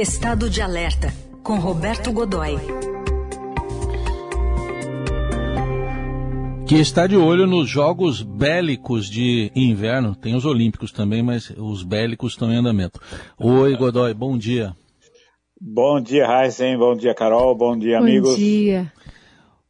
Estado 0.00 0.48
de 0.48 0.62
Alerta, 0.62 1.12
com 1.42 1.58
Roberto 1.58 2.10
Godoy. 2.10 2.56
Que 6.66 6.76
está 6.76 7.06
de 7.06 7.18
olho 7.18 7.46
nos 7.46 7.68
Jogos 7.68 8.22
Bélicos 8.22 9.10
de 9.10 9.52
Inverno. 9.54 10.14
Tem 10.14 10.34
os 10.34 10.46
Olímpicos 10.46 10.90
também, 10.90 11.22
mas 11.22 11.50
os 11.50 11.82
bélicos 11.82 12.32
estão 12.32 12.50
em 12.50 12.56
andamento. 12.56 12.98
Oi, 13.38 13.76
Godoy, 13.76 14.14
bom 14.14 14.38
dia. 14.38 14.74
Bom 15.60 16.00
dia, 16.00 16.24
Heisen. 16.24 16.78
Bom 16.78 16.96
dia, 16.96 17.14
Carol. 17.14 17.54
Bom 17.54 17.76
dia, 17.76 17.98
bom 17.98 18.04
amigos. 18.04 18.30
Bom 18.30 18.36
dia. 18.36 18.90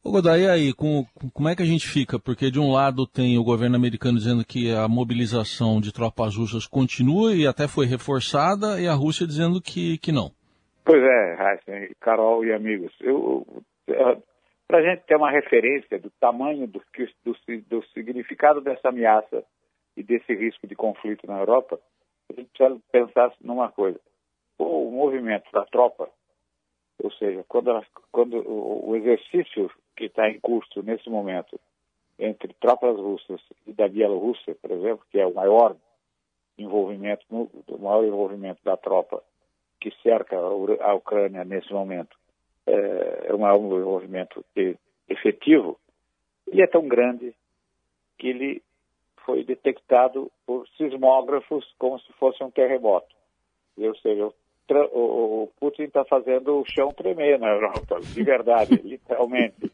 Ô 0.03 0.11
Godoy, 0.12 0.45
e 0.45 0.48
aí, 0.48 0.73
com, 0.73 1.05
como 1.35 1.51
é 1.51 1.55
que 1.55 1.61
a 1.62 1.66
gente 1.66 1.87
fica? 1.87 2.19
Porque 2.19 2.51
de 2.51 2.59
um 2.59 2.73
lado 2.73 3.07
tem 3.07 3.37
o 3.37 3.45
governo 3.45 3.77
americano 3.77 4.16
dizendo 4.16 4.43
que 4.43 4.73
a 4.73 4.89
mobilização 4.89 5.79
de 5.79 5.93
tropas 5.93 6.34
russas 6.37 6.66
continua 6.66 7.34
e 7.34 7.46
até 7.46 7.69
foi 7.69 7.84
reforçada, 7.84 8.80
e 8.80 8.89
a 8.89 8.95
Rússia 8.95 9.27
dizendo 9.27 9.61
que, 9.61 9.98
que 9.98 10.11
não. 10.11 10.30
Pois 10.87 11.02
é, 11.02 11.37
Heisen, 11.37 11.95
Carol 12.01 12.42
e 12.47 12.51
amigos. 12.51 12.97
Para 14.66 14.78
a 14.78 14.83
gente 14.83 15.05
ter 15.05 15.16
uma 15.16 15.30
referência 15.30 15.98
do 15.98 16.11
tamanho, 16.19 16.67
do, 16.67 16.80
do, 17.23 17.37
do 17.69 17.84
significado 17.92 18.62
dessa 18.62 18.89
ameaça 18.89 19.45
e 19.95 20.03
desse 20.03 20.34
risco 20.34 20.67
de 20.67 20.75
conflito 20.75 21.27
na 21.27 21.41
Europa, 21.41 21.78
a 22.30 22.41
gente 22.41 22.48
precisa 22.56 22.80
pensar 22.91 23.33
numa 23.42 23.70
coisa. 23.70 24.01
O 24.59 24.91
movimento 24.91 25.53
da 25.53 25.67
tropa 25.67 26.09
ou 27.03 27.11
seja, 27.13 27.45
quando, 27.49 27.85
quando 28.13 28.37
o, 28.47 28.95
exercício 28.97 29.71
que 29.97 30.05
está 30.05 30.29
em 30.29 30.39
curso 30.41 30.83
nesse 30.83 31.09
momento 31.09 31.59
entre 32.19 32.53
tropas 32.55 32.97
russas 32.97 33.41
e 33.67 33.73
da 33.73 33.89
Bielorrússia, 33.89 34.55
por 34.61 34.71
exemplo, 34.71 35.07
que 35.11 35.19
é 35.19 35.27
o 35.27 35.35
maior 35.35 35.75
envolvimento, 36.59 37.25
o 37.31 37.79
maior 37.79 38.05
envolvimento 38.05 38.63
da 38.63 38.77
tropa 38.77 39.23
que 39.81 39.91
cerca 40.03 40.37
a 40.37 40.95
Ucrânia 40.95 41.45
nesse 41.45 41.73
momento, 41.73 42.15
é, 42.67 43.29
é 43.29 43.35
o 43.35 43.39
maior 43.39 43.57
envolvimento 43.57 44.45
efetivo, 45.09 45.81
e 46.53 46.61
é 46.61 46.67
tão 46.67 46.87
grande 46.87 47.35
que 48.19 48.29
ele 48.29 48.62
foi 49.25 49.42
detectado 49.45 50.31
por 50.45 50.69
sismógrafos 50.77 51.64
como 51.79 51.98
se 52.01 52.12
fosse 52.14 52.42
um 52.45 52.51
terremoto. 52.51 53.14
Ou 53.79 53.97
seja, 53.97 54.31
o, 54.79 55.51
Putin 55.59 55.85
está 55.85 56.05
fazendo 56.05 56.61
o 56.61 56.65
chão 56.65 56.93
tremer 56.93 57.39
na 57.39 57.49
Europa, 57.49 58.01
de 58.01 58.23
verdade, 58.23 58.75
literalmente. 58.83 59.71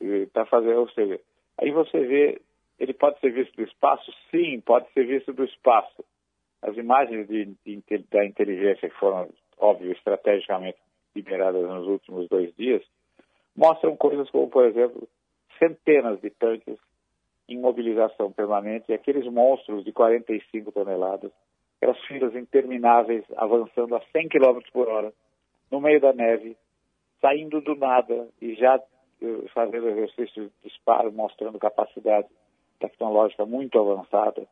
Está 0.00 0.44
fazendo, 0.46 0.80
ou 0.80 0.88
seja, 0.90 1.20
aí 1.58 1.70
você 1.70 1.98
vê, 2.00 2.40
ele 2.78 2.92
pode 2.92 3.18
ser 3.20 3.30
visto 3.32 3.56
do 3.56 3.62
espaço? 3.62 4.12
Sim, 4.30 4.60
pode 4.60 4.90
ser 4.92 5.06
visto 5.06 5.32
do 5.32 5.44
espaço. 5.44 6.04
As 6.62 6.76
imagens 6.76 7.26
de, 7.28 7.56
de, 7.64 7.82
da 8.10 8.24
inteligência 8.24 8.88
que 8.88 8.96
foram, 8.96 9.28
óbvio, 9.58 9.92
estrategicamente 9.92 10.78
liberadas 11.14 11.62
nos 11.62 11.86
últimos 11.86 12.28
dois 12.28 12.54
dias, 12.56 12.82
mostram 13.56 13.96
coisas 13.96 14.28
como, 14.30 14.48
por 14.48 14.66
exemplo, 14.66 15.08
centenas 15.58 16.20
de 16.20 16.30
tanques 16.30 16.78
em 17.48 17.58
mobilização 17.58 18.30
permanente 18.30 18.86
e 18.88 18.94
aqueles 18.94 19.24
monstros 19.26 19.84
de 19.84 19.92
45 19.92 20.72
toneladas 20.72 21.32
aquelas 21.76 22.00
filas 22.06 22.34
intermináveis 22.34 23.24
avançando 23.36 23.94
a 23.96 24.00
100 24.12 24.28
km 24.28 24.58
por 24.72 24.88
hora, 24.88 25.12
no 25.70 25.80
meio 25.80 26.00
da 26.00 26.12
neve, 26.12 26.56
saindo 27.20 27.60
do 27.60 27.74
nada 27.74 28.28
e 28.40 28.54
já 28.54 28.76
uh, 28.76 29.48
fazendo 29.52 29.88
exercícios 29.88 30.50
de 30.50 30.68
disparo, 30.68 31.12
mostrando 31.12 31.58
capacidade 31.58 32.28
tecnológica 32.78 33.44
muito 33.44 33.78
avançada. 33.78 34.46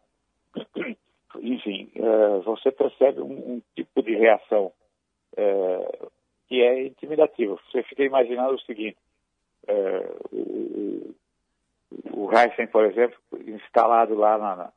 Enfim, 1.40 1.90
uh, 1.96 2.42
você 2.42 2.70
percebe 2.70 3.20
um, 3.20 3.60
tipo 3.74 4.02
de 4.02 4.14
reação 4.14 4.72
uh, 5.36 6.10
que 6.48 6.62
é 6.62 6.86
intimidativa. 6.86 7.58
Você 7.70 7.82
fica 7.84 8.04
imaginando 8.04 8.54
o 8.54 8.60
seguinte, 8.60 8.98
o, 10.30 11.14
o 12.12 12.30
Heisen, 12.30 12.66
por 12.66 12.84
exemplo, 12.84 13.18
instalado 13.46 14.14
lá 14.14 14.36
na, 14.36 14.72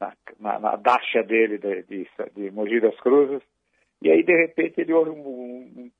na, 0.00 0.12
na, 0.38 0.58
na 0.58 0.76
dacha 0.76 1.22
dele 1.22 1.58
de, 1.58 1.82
de, 1.82 2.08
de 2.34 2.50
Mogi 2.50 2.80
das 2.80 2.98
Cruzes, 3.00 3.42
e 4.00 4.10
aí 4.10 4.22
de 4.22 4.34
repente 4.34 4.80
ele 4.80 4.92
ouve 4.92 5.10
um, 5.10 5.20
um, 5.20 5.90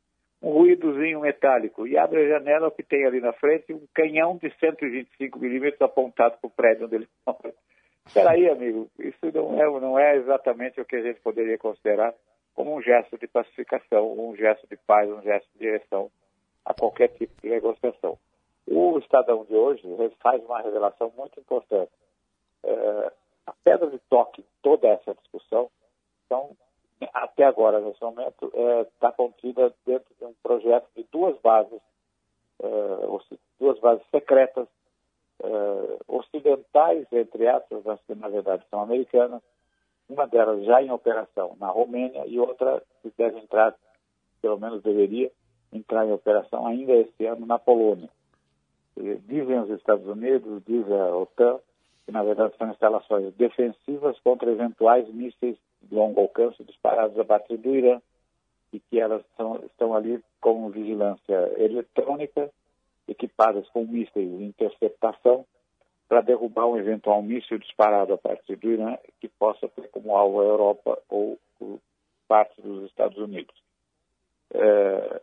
um 0.42 0.50
ruídozinho 0.50 1.20
metálico 1.20 1.86
e 1.86 1.98
abre 1.98 2.25
a 2.25 2.28
janela 2.28 2.70
que 2.70 2.82
tem 2.82 3.04
ali 3.04 3.20
na 3.20 3.32
frente 3.32 3.72
um 3.72 3.87
canhão 3.92 4.37
de 4.37 4.53
125 4.58 5.38
milímetros 5.38 5.82
apontado 5.82 6.38
para 6.41 6.48
o 6.48 6.50
prédio 6.50 6.87
onde 6.87 6.97
ele 6.97 7.08
mora. 7.26 7.53
Espera 8.06 8.31
aí, 8.31 8.48
amigo, 8.48 8.88
isso 8.98 9.19
não 9.34 9.60
é, 9.60 9.81
não 9.81 9.98
é 9.98 10.16
exatamente 10.16 10.81
o 10.81 10.84
que 10.84 10.97
a 10.97 11.03
gente 11.03 11.20
poderia 11.20 11.58
considerar 11.58 12.14
como 12.54 12.75
um 12.75 12.82
gesto 12.82 13.19
de 13.19 13.26
pacificação, 13.26 14.19
um 14.19 14.34
gesto 14.34 14.66
de 14.66 14.76
paz, 14.78 15.10
um 15.10 15.22
gesto 15.22 15.48
de 15.53 15.58
direção 15.58 16.10
a 16.64 16.75
qualquer 16.75 17.08
tipo 17.08 17.32
de 17.42 17.50
negociação. 17.50 18.19
O 18.66 18.98
Estadão 18.98 19.44
de 19.44 19.54
hoje 19.54 19.82
faz 20.20 20.42
uma 20.44 20.60
revelação 20.60 21.12
muito 21.16 21.38
importante. 21.38 21.92
É, 22.64 23.12
a 23.47 23.53
pedra 23.64 23.88
de 23.88 23.97
toque 24.08 24.44
toda 24.62 24.88
essa 24.88 25.14
discussão 25.14 25.70
então, 26.28 26.54
até 27.14 27.44
agora, 27.44 27.80
nesse 27.80 28.02
momento, 28.02 28.52
está 28.92 29.08
é, 29.08 29.12
contida 29.12 29.72
dentro 29.86 30.14
de 30.19 30.26
um 30.26 30.34
projeto 30.42 30.86
de 30.94 31.06
duas 31.10 31.41
bases, 31.41 31.80
é, 32.62 32.69
duas 33.58 33.78
bases 33.80 34.04
secretas, 34.10 34.69
é, 35.42 35.98
ocidentais, 36.06 37.06
entre 37.10 37.48
aspas, 37.48 37.82
mas 37.84 38.00
que 38.02 38.14
na 38.14 38.28
verdade 38.28 38.62
são 38.70 38.82
americanas, 38.82 39.41
uma 40.08 40.26
delas 40.26 40.64
já 40.64 40.82
em 40.82 40.90
operação 40.90 41.56
na 41.58 41.69
Romênia 41.69 42.26
e 42.26 42.38
outra 42.38 42.82
que 43.02 43.10
deve 43.16 43.38
entrar, 43.38 43.75
pelo 44.42 44.58
menos 44.58 44.82
deveria, 44.82 45.30
entrar 45.72 46.06
em 46.06 46.12
operação 46.12 46.66
ainda 46.66 46.92
este 46.92 47.25
ano 47.25 47.46
na 47.46 47.58
Polônia. 47.58 48.10
Dizem 48.96 49.60
os 49.60 49.70
Estados 49.70 50.06
Unidos, 50.06 50.62
diz 50.66 50.90
a 50.90 51.16
OTAN, 51.16 51.60
que 52.08 52.12
na 52.12 52.22
verdade 52.22 52.54
são 52.56 52.70
instalações 52.70 53.34
defensivas 53.34 54.19
contra 54.20 54.50
eventuais 54.50 55.06
mísseis 55.12 55.58
de 55.82 55.94
longo 55.94 56.22
alcance 56.22 56.64
disparados 56.64 57.19
a 57.19 57.24
partir 57.24 57.58
do 57.58 57.76
Irã 57.76 58.00
e 58.72 58.80
que 58.80 58.98
elas 58.98 59.22
são, 59.36 59.56
estão 59.66 59.94
ali 59.94 60.19
com 60.41 60.70
vigilância 60.70 61.52
eletrônica, 61.58 62.50
equipadas 63.06 63.69
com 63.69 63.84
mísseis 63.84 64.26
de 64.26 64.42
interceptação 64.42 65.44
para 66.08 66.22
derrubar 66.22 66.64
um 66.64 66.78
eventual 66.78 67.20
míssil 67.20 67.58
disparado 67.58 68.14
a 68.14 68.19
partir 68.19 68.56
do 68.56 68.70
Irã 68.70 68.96
que 69.20 69.28
possa 69.28 69.69
ter 69.69 69.90
como 69.90 70.16
alvo 70.16 70.40
a 70.40 70.44
Europa 70.44 70.98
ou 71.10 71.38
parte 72.26 72.58
dos 72.62 72.86
Estados 72.88 73.19
Unidos. 73.19 73.54
É, 74.54 75.20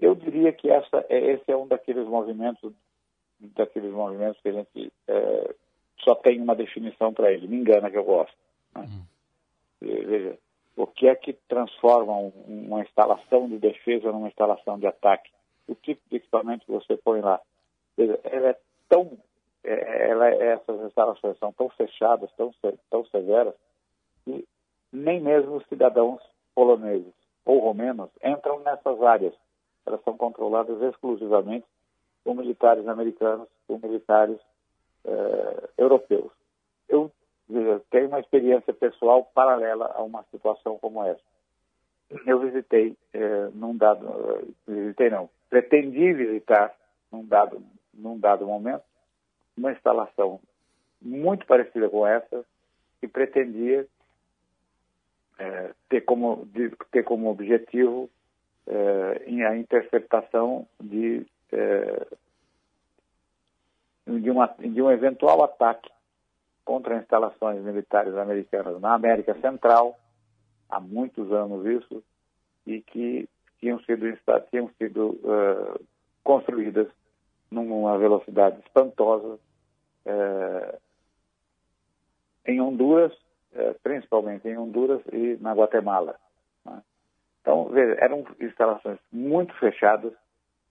eu 0.00 0.16
diria 0.16 0.52
que 0.52 0.68
essa, 0.68 1.06
é, 1.08 1.34
esse 1.34 1.44
é 1.46 1.56
um 1.56 1.68
daqueles 1.68 2.08
movimentos, 2.08 2.72
daqueles 3.38 3.92
movimentos 3.92 4.40
que 4.42 4.48
a 4.48 4.52
gente 4.52 4.92
é, 5.06 5.54
só 6.02 6.14
tem 6.14 6.40
uma 6.40 6.54
definição 6.54 7.12
para 7.12 7.32
ele. 7.32 7.46
Me 7.46 7.56
engana 7.56 7.90
que 7.90 7.96
eu 7.96 8.04
gosto. 8.04 8.36
Né? 8.74 8.82
Uhum. 8.82 9.02
Veja, 9.80 10.38
o 10.76 10.86
que 10.86 11.08
é 11.08 11.14
que 11.14 11.32
transforma 11.48 12.16
um, 12.16 12.32
uma 12.46 12.82
instalação 12.82 13.48
de 13.48 13.58
defesa 13.58 14.12
numa 14.12 14.28
instalação 14.28 14.78
de 14.78 14.86
ataque? 14.86 15.30
O 15.66 15.74
tipo 15.74 16.00
de 16.08 16.16
equipamento 16.16 16.64
que 16.64 16.72
você 16.72 16.96
põe 16.96 17.20
lá? 17.20 17.40
Veja, 17.96 18.18
ela 18.24 18.50
é 18.50 18.58
tão, 18.88 19.18
é, 19.64 20.10
ela, 20.10 20.28
essas 20.28 20.80
instalações 20.82 21.36
são 21.38 21.52
tão 21.52 21.68
fechadas, 21.70 22.30
tão, 22.36 22.54
tão 22.90 23.04
severas, 23.06 23.54
que 24.24 24.46
nem 24.92 25.20
mesmo 25.20 25.56
os 25.56 25.66
cidadãos 25.66 26.22
poloneses 26.54 27.12
ou 27.44 27.58
romenos 27.58 28.10
entram 28.22 28.60
nessas 28.60 29.02
áreas. 29.02 29.34
Elas 29.86 30.02
são 30.04 30.16
controladas 30.16 30.80
exclusivamente 30.82 31.66
por 32.22 32.34
militares 32.34 32.86
americanos, 32.86 33.48
por 33.66 33.80
militares 33.80 34.38
eh, 35.04 35.68
europeus. 35.78 36.32
Eu, 36.88 37.10
eu 37.50 37.80
tenho 37.90 38.08
uma 38.08 38.20
experiência 38.20 38.72
pessoal 38.72 39.24
paralela 39.34 39.92
a 39.94 40.02
uma 40.02 40.22
situação 40.30 40.78
como 40.78 41.04
essa. 41.04 41.20
Eu 42.26 42.40
visitei 42.40 42.96
eh, 43.12 43.48
num 43.54 43.76
dado, 43.76 44.54
visitei 44.66 45.10
não, 45.10 45.28
pretendi 45.48 46.12
visitar 46.12 46.74
num 47.12 47.24
dado, 47.24 47.62
num 47.92 48.18
dado 48.18 48.46
momento 48.46 48.82
uma 49.56 49.72
instalação 49.72 50.40
muito 51.00 51.46
parecida 51.46 51.88
com 51.88 52.06
essa 52.06 52.44
que 53.00 53.08
pretendia 53.08 53.86
ter, 55.88 56.00
como, 56.00 56.46
de, 56.46 56.70
ter 56.90 57.04
como 57.04 57.30
objetivo 57.30 58.10
a 58.66 59.56
interceptação 59.56 60.66
de 60.80 61.24
de, 64.08 64.30
uma, 64.30 64.46
de 64.58 64.80
um 64.80 64.90
eventual 64.90 65.42
ataque 65.44 65.90
contra 66.64 66.96
instalações 66.96 67.62
militares 67.62 68.14
americanas 68.14 68.80
na 68.80 68.94
América 68.94 69.34
Central, 69.40 69.98
há 70.68 70.80
muitos 70.80 71.30
anos 71.32 71.64
isso, 71.66 72.02
e 72.66 72.80
que 72.82 73.28
tinham 73.58 73.80
sido, 73.80 74.06
tinham 74.50 74.70
sido 74.78 75.10
uh, 75.24 75.84
construídas 76.22 76.88
numa 77.50 77.96
velocidade 77.98 78.60
espantosa 78.60 79.38
uh, 80.06 80.78
em 82.46 82.60
Honduras, 82.60 83.12
uh, 83.52 83.74
principalmente 83.82 84.46
em 84.46 84.58
Honduras 84.58 85.00
e 85.12 85.38
na 85.40 85.54
Guatemala. 85.54 86.16
Né? 86.64 86.82
Então, 87.40 87.70
veja, 87.70 87.96
eram 87.98 88.24
instalações 88.40 88.98
muito 89.10 89.54
fechadas. 89.54 90.12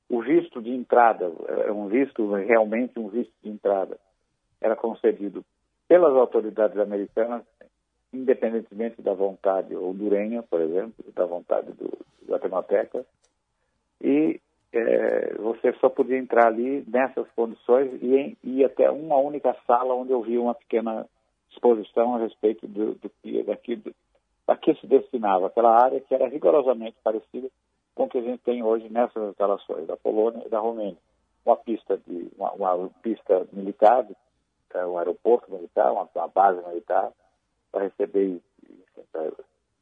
O 0.09 0.21
visto 0.21 0.61
de 0.61 0.71
entrada, 0.71 1.31
é 1.65 1.71
um 1.71 1.87
visto, 1.87 2.33
realmente 2.33 2.97
um 2.97 3.09
visto 3.09 3.33
de 3.43 3.49
entrada, 3.49 3.97
era 4.61 4.75
concedido 4.75 5.43
pelas 5.87 6.15
autoridades 6.15 6.77
americanas, 6.77 7.43
independentemente 8.13 9.01
da 9.01 9.13
vontade 9.13 9.75
hondurenha, 9.75 10.41
por 10.43 10.61
exemplo, 10.61 11.03
da 11.13 11.25
vontade 11.25 11.71
do 11.73 11.89
guatemalteca, 12.25 13.05
e 14.01 14.39
é, 14.71 15.33
você 15.35 15.73
só 15.73 15.89
podia 15.89 16.17
entrar 16.17 16.47
ali 16.47 16.83
nessas 16.87 17.27
condições 17.35 17.91
e 18.01 18.37
ir 18.43 18.65
até 18.65 18.89
uma 18.89 19.17
única 19.17 19.55
sala 19.65 19.93
onde 19.93 20.11
eu 20.11 20.21
vi 20.21 20.37
uma 20.37 20.53
pequena 20.53 21.05
exposição 21.49 22.15
a 22.15 22.19
respeito 22.19 22.67
do, 22.67 22.95
do, 22.95 23.11
a 24.47 24.55
que 24.55 24.73
se 24.75 24.87
destinava 24.87 25.47
aquela 25.47 25.83
área 25.83 25.99
que 25.99 26.13
era 26.13 26.27
rigorosamente 26.27 26.95
parecida 27.03 27.49
com 27.97 28.07
que 28.07 28.19
a 28.19 28.21
gente 28.21 28.43
tem 28.43 28.63
hoje 28.63 28.87
nessas 28.89 29.29
instalações 29.29 29.87
da 29.87 29.97
Polônia 29.97 30.45
e 30.45 30.49
da 30.49 30.59
Romênia. 30.59 30.97
Uma 31.43 31.57
pista 31.57 31.97
de 31.97 32.29
uma, 32.37 32.51
uma 32.51 32.89
pista 33.01 33.47
militar, 33.51 34.07
é, 34.73 34.85
um 34.85 34.97
aeroporto 34.97 35.51
militar, 35.51 35.91
uma, 35.91 36.07
uma 36.13 36.27
base 36.27 36.65
militar 36.67 37.11
para 37.71 37.85
receber 37.85 38.39
para 39.11 39.31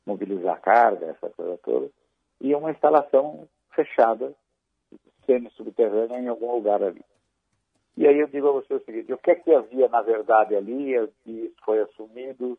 mobilizar 0.06 0.62
carga, 0.62 1.08
essa 1.08 1.30
coisa 1.30 1.58
toda, 1.64 1.90
e 2.40 2.56
uma 2.56 2.72
instalação 2.72 3.48
fechada 3.72 4.34
semi-subterrânea 5.26 6.20
em 6.20 6.28
algum 6.28 6.54
lugar 6.54 6.82
ali. 6.82 7.02
E 7.98 8.08
aí 8.08 8.20
eu 8.20 8.28
digo 8.28 8.48
a 8.48 8.52
você 8.52 8.74
o 8.76 8.84
seguinte, 8.84 9.12
o 9.12 9.18
que 9.18 9.32
é 9.32 9.36
que 9.36 9.54
havia 9.54 9.90
na 9.90 10.02
verdade 10.02 10.56
ali, 10.56 10.96
e 11.26 11.54
foi 11.66 11.82
assumido, 11.82 12.58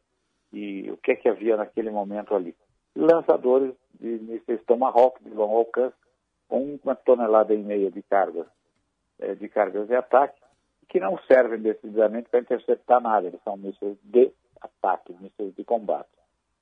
e 0.53 0.91
o 0.91 0.97
que 0.97 1.13
é 1.13 1.17
que 1.17 1.29
havia 1.29 1.57
naquele 1.57 1.91
momento 1.91 2.35
ali? 2.35 2.55
Lançadores 2.95 3.75
de 4.01 4.19
mísseis 4.19 4.63
Tomahawk 4.65 5.23
de 5.23 5.31
longo 5.31 5.59
alcance, 5.59 5.97
com 6.49 6.79
uma 6.83 6.95
tonelada 6.95 7.55
e 7.55 7.63
meia 7.63 7.91
de 7.91 8.03
cargas, 8.03 8.47
é, 9.19 9.35
de 9.35 9.49
cargas 9.49 9.89
de 9.89 9.95
ataque, 9.95 10.41
que 10.89 11.01
não 11.01 11.19
servem 11.27 11.61
decididamente 11.61 12.29
para 12.29 12.41
interceptar 12.41 13.01
nada, 13.01 13.27
eles 13.27 13.43
são 13.43 13.57
mísseis 13.57 13.97
de 14.05 14.31
ataque, 14.61 15.13
mísseis 15.21 15.55
de 15.55 15.65
combate. 15.65 16.09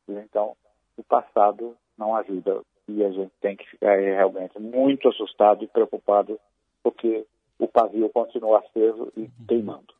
Então, 0.08 0.56
o 0.96 1.02
passado 1.02 1.76
não 1.96 2.14
ajuda 2.16 2.62
e 2.88 3.04
a 3.04 3.10
gente 3.10 3.32
tem 3.40 3.56
que 3.56 3.68
ficar 3.68 3.96
realmente 3.96 4.58
muito 4.58 5.08
assustado 5.08 5.64
e 5.64 5.68
preocupado, 5.68 6.38
porque 6.82 7.26
o 7.58 7.66
pavio 7.66 8.08
continua 8.10 8.58
aceso 8.58 9.12
e 9.16 9.28
teimando. 9.46 9.93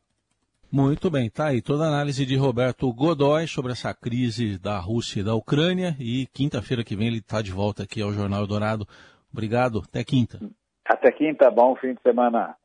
Muito 0.75 1.09
bem, 1.09 1.29
tá 1.29 1.45
aí 1.45 1.61
toda 1.61 1.85
a 1.85 1.87
análise 1.87 2.25
de 2.25 2.35
Roberto 2.35 2.91
Godoy 2.91 3.47
sobre 3.47 3.71
essa 3.71 3.93
crise 3.93 4.59
da 4.59 4.77
Rússia 4.77 5.21
e 5.21 5.23
da 5.23 5.33
Ucrânia 5.33 5.95
e 5.97 6.27
quinta-feira 6.33 6.83
que 6.83 6.97
vem 6.97 7.07
ele 7.07 7.19
está 7.19 7.41
de 7.41 7.49
volta 7.49 7.83
aqui 7.83 8.01
ao 8.01 8.11
Jornal 8.11 8.45
Dourado. 8.45 8.85
Obrigado, 9.31 9.81
até 9.87 10.03
quinta. 10.03 10.37
Até 10.85 11.13
quinta, 11.13 11.49
bom 11.49 11.77
fim 11.77 11.93
de 11.93 12.01
semana. 12.01 12.57